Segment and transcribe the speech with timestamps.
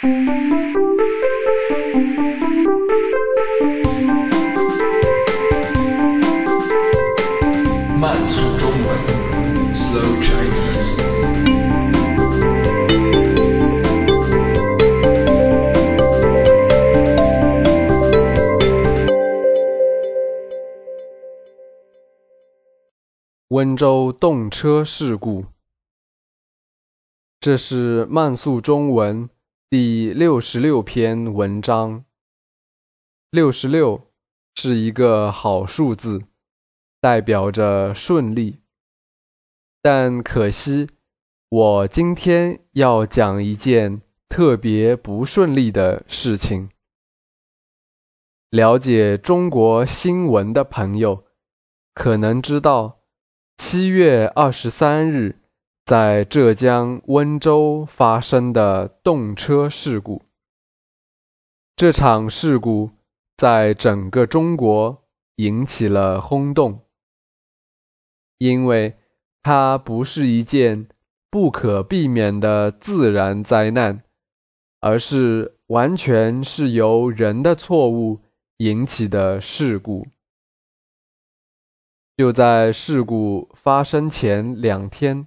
[0.00, 0.06] 慢
[8.30, 8.86] 速中文
[9.74, 11.02] ，Slow Chinese。
[23.48, 25.46] 温州动车事故，
[27.40, 29.28] 这是慢速中文。
[29.70, 32.06] 第六十六篇文章。
[33.30, 34.10] 六十六
[34.54, 36.22] 是一个好数字，
[37.02, 38.62] 代表着顺利。
[39.82, 40.88] 但可惜，
[41.50, 46.70] 我今天要讲一件特别不顺利的事情。
[48.48, 51.26] 了解中国新闻的朋友
[51.92, 53.02] 可能知道，
[53.58, 55.37] 七月二十三日
[55.88, 60.20] 在浙江温州发生的动车事故。
[61.74, 62.90] 这场事故
[63.38, 66.82] 在整个中国引起了轰动，
[68.36, 68.98] 因为
[69.42, 70.88] 它不是一件
[71.30, 74.02] 不可避免的自然灾难，
[74.80, 78.20] 而是完全是由人的错误
[78.58, 80.06] 引起的事故。
[82.18, 85.26] 就在事故发生前两天，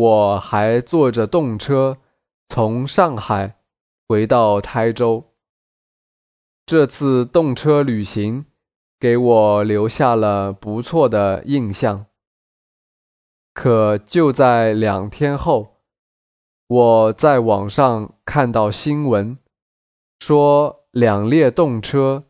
[0.00, 1.98] 我还坐着动车
[2.48, 3.58] 从上海
[4.08, 5.34] 回到台州。
[6.64, 8.46] 这次动车旅行
[8.98, 12.06] 给我留下了不错的印象。
[13.52, 15.82] 可就在两天后，
[16.66, 19.36] 我在网上看到新闻，
[20.18, 22.24] 说两列动车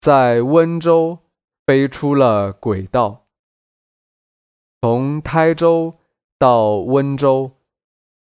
[0.00, 1.18] 在温州
[1.66, 3.26] 飞出了轨道，
[4.80, 5.96] 从台州
[6.40, 7.50] 到温州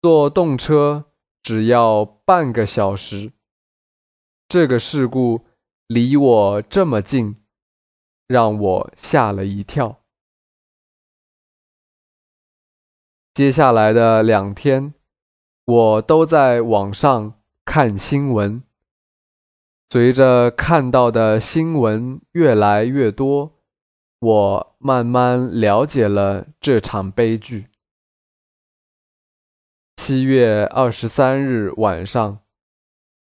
[0.01, 1.11] 坐动车
[1.43, 3.33] 只要半个小时。
[4.47, 5.41] 这个事故
[5.87, 7.35] 离我这么近，
[8.25, 9.97] 让我吓了一跳。
[13.33, 14.93] 接下来的两天，
[15.65, 17.33] 我都在网上
[17.65, 18.63] 看新闻。
[19.89, 23.51] 随着看到的新闻越来越多，
[24.19, 27.67] 我慢慢了解了这场悲剧。
[30.07, 32.39] 七月二十三日晚上，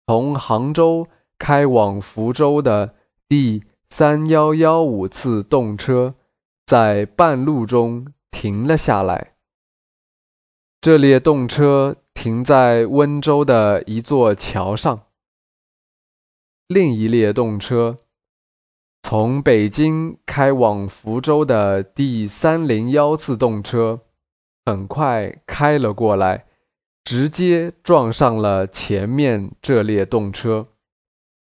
[0.07, 2.95] 从杭州开往福州的
[3.29, 6.15] 第三幺幺五次动车
[6.65, 9.33] 在半路中停了下来。
[10.81, 15.07] 这列动车停在温州的一座桥上，
[16.69, 17.99] 另一列动车
[19.03, 24.03] 从北京开往福州的第三零幺次动车
[24.65, 26.46] 很快开了过来，
[27.07, 30.67] 直接撞上了前面这列动车，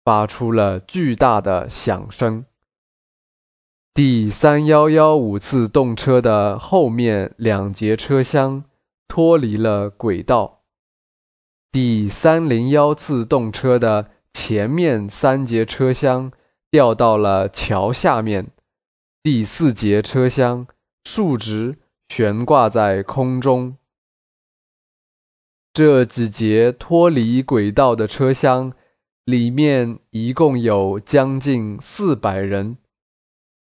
[0.03, 2.45] 发出了巨大的响声。
[3.93, 8.65] 第三幺幺五次动车的后面两节车厢。
[9.07, 10.63] 脱离了轨道，
[11.71, 16.31] 第三零幺次动车的前面三节车厢
[16.71, 18.47] 掉到了桥下面，
[19.21, 20.65] 第四节车厢
[21.03, 21.77] 竖直
[22.09, 23.77] 悬挂在空中。
[25.73, 28.73] 这几节脱离轨道的车厢
[29.25, 32.77] 里面一共有将近四百人，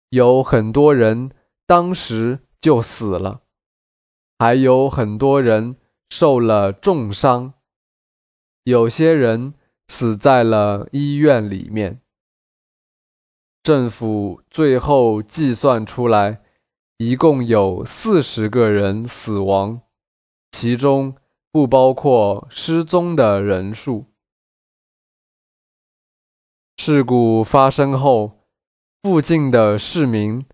[0.10, 1.30] 有很多人
[1.68, 3.44] 当时就死了。
[4.40, 5.76] 还有很多人
[6.10, 7.54] 受了重伤，
[8.64, 9.54] 有些人
[9.88, 12.02] 死在了医院里面。
[13.62, 16.42] 政府最后计算出来，
[16.98, 19.82] 一共有四十个人死亡，
[20.52, 21.16] 其中
[21.52, 24.06] 不包括失踪的人数。
[26.78, 28.46] 事故发生后，
[29.02, 30.46] 附近的市民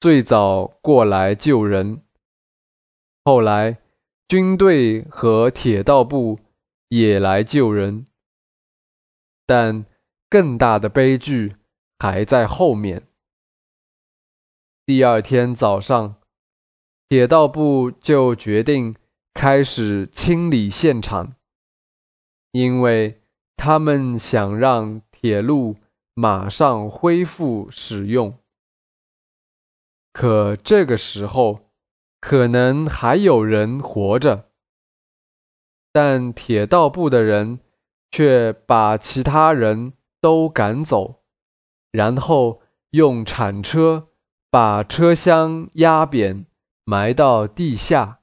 [0.00, 2.02] 最早过来救人。
[3.24, 3.78] 后来，
[4.28, 6.38] 军队和铁道部
[6.88, 8.06] 也来救人，
[9.44, 9.84] 但
[10.30, 11.56] 更大的悲剧
[11.98, 13.08] 还在后面。
[14.86, 16.16] 第二天早上，
[17.08, 18.94] 铁道部就决定
[19.34, 21.34] 开始清理现场，
[22.52, 23.20] 因为
[23.56, 25.76] 他们想让铁路
[26.14, 28.38] 马上恢复使用。
[30.12, 31.72] 可这个时候，
[32.20, 34.50] 可能还有人活着，
[35.92, 37.58] 但铁道部的人
[38.12, 41.24] 却把其他人都赶走，
[41.90, 44.10] 然后用铲车
[44.48, 46.46] 把车厢压扁，
[46.84, 48.20] 埋到地下。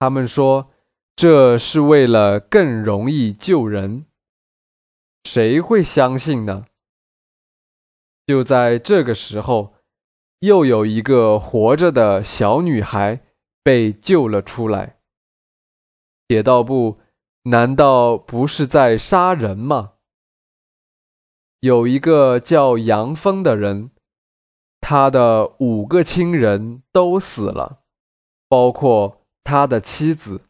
[0.00, 0.70] 他们说，
[1.14, 4.06] 这是为了更容易救人。
[5.24, 6.64] 谁会相信呢？
[8.26, 9.74] 就在这个时候，
[10.38, 13.20] 又有一个活着的小女孩
[13.62, 15.00] 被救了出来。
[16.26, 16.98] 铁道部
[17.42, 19.92] 难道不是在杀人吗？
[21.60, 23.90] 有一个叫杨峰的人，
[24.80, 27.82] 他的五个亲人都死了，
[28.48, 29.19] 包括
[29.50, 30.42] 他的妻子。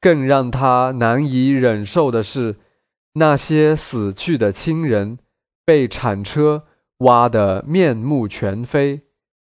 [0.00, 2.56] 更让他难以忍受的是，
[3.14, 5.18] 那些死去的亲人
[5.64, 6.66] 被铲车
[6.98, 9.00] 挖得面目全非，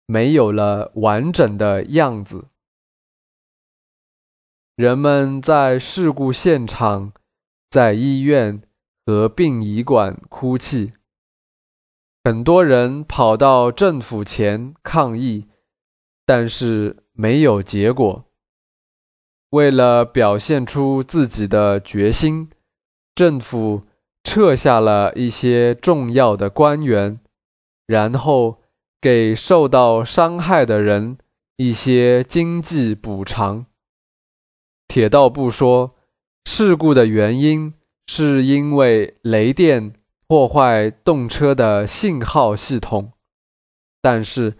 [0.06, 2.48] 没有了完整的样子。
[4.76, 7.12] 人们在事故现场、
[7.70, 8.60] 在医院
[9.06, 10.92] 和殡仪馆哭泣，
[12.22, 15.46] 很多人跑到政府前抗议，
[16.26, 18.24] 但是没有结果。
[19.50, 22.50] 为了表现出自己的决心，
[23.14, 23.84] 政府
[24.24, 27.20] 撤下了一些重要的官员，
[27.86, 28.60] 然后
[29.00, 31.18] 给受到伤害的人
[31.56, 33.66] 一些经济补偿。
[34.88, 35.94] 铁道部说，
[36.44, 37.74] 事故的原因
[38.08, 39.94] 是因为雷电
[40.26, 43.12] 破坏动车的信号系统，
[44.02, 44.56] 但是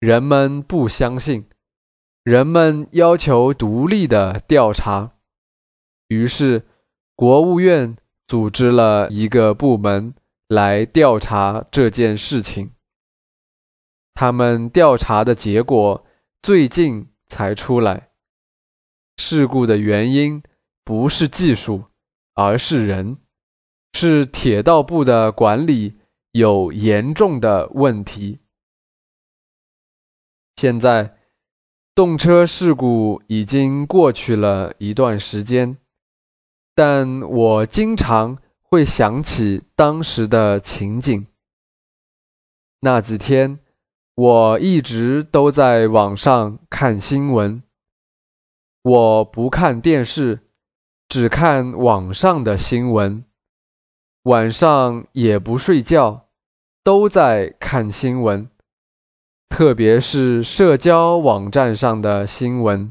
[0.00, 1.46] 人们不相信。
[2.22, 5.16] 人们要求独立的调查，
[6.06, 6.68] 于是
[7.16, 7.96] 国务院
[8.28, 10.14] 组织了一个部门
[10.46, 12.74] 来调查这件事情。
[14.14, 16.06] 他们调查的结果
[16.40, 18.10] 最近才出来，
[19.16, 20.40] 事故的原因
[20.84, 21.86] 不是技术，
[22.34, 23.18] 而是人，
[23.94, 25.98] 是铁道部的管理
[26.30, 28.38] 有严重的问题。
[30.54, 31.18] 现在。
[31.94, 35.76] 动车事故已经过去了一段时间，
[36.74, 41.26] 但我经常会想起当时的情景。
[42.80, 43.58] 那几天，
[44.14, 47.62] 我一直都在网上看新闻。
[48.80, 50.40] 我不看电视，
[51.06, 53.22] 只看网上的新闻。
[54.22, 56.28] 晚上也不睡觉，
[56.82, 58.48] 都在看新闻。
[59.52, 62.90] 特别是社交网站上的新闻，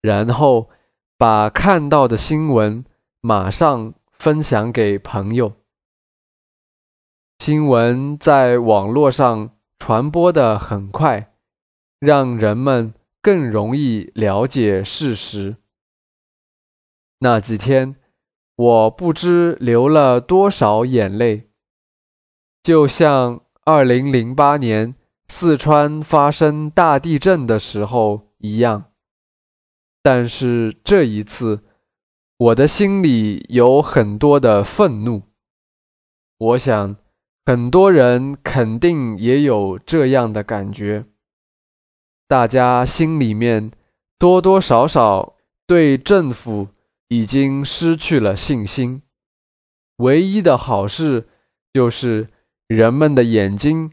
[0.00, 0.70] 然后
[1.18, 2.84] 把看到的新闻
[3.20, 5.54] 马上分享给朋友。
[7.40, 11.34] 新闻在网络上传播的很快，
[11.98, 15.56] 让人们更容易了解事实。
[17.18, 17.96] 那几天，
[18.54, 21.50] 我不知流了多少眼泪，
[22.62, 24.94] 就像二零零八年。
[25.34, 28.92] 四川发生大地震的时候一样，
[30.02, 31.62] 但是这一次，
[32.36, 35.22] 我的心里有很多的愤怒。
[36.36, 36.96] 我想，
[37.46, 41.06] 很多人肯定也有这样的感觉。
[42.28, 43.70] 大家心里面
[44.18, 45.36] 多多少少
[45.66, 46.68] 对政府
[47.08, 49.00] 已经失去了信心。
[49.96, 51.26] 唯一的好事
[51.72, 52.28] 就是
[52.66, 53.92] 人们的眼睛。